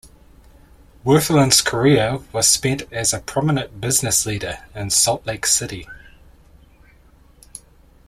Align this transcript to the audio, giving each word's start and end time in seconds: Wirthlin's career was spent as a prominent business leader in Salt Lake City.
Wirthlin's 1.05 1.61
career 1.61 2.17
was 2.33 2.47
spent 2.47 2.91
as 2.91 3.13
a 3.13 3.19
prominent 3.19 3.79
business 3.79 4.25
leader 4.25 4.57
in 4.73 4.89
Salt 4.89 5.27
Lake 5.27 5.45
City. 5.45 5.87